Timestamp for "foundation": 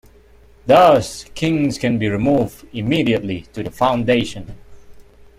3.69-4.55